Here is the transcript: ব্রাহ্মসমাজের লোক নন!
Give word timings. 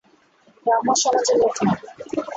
ব্রাহ্মসমাজের 0.65 1.37
লোক 1.41 1.53
নন! 1.57 1.77